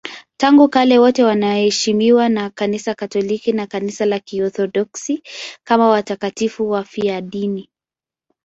Tangu 0.37 0.69
kale 0.69 0.99
wote 0.99 1.23
wanaheshimiwa 1.23 2.29
na 2.29 2.49
Kanisa 2.49 2.95
Katoliki 2.95 3.51
na 3.53 3.67
Kanisa 3.67 4.05
la 4.05 4.19
Kiorthodoksi 4.19 5.23
kama 5.63 5.87
watakatifu 5.89 6.69
wafiadini. 6.69 7.69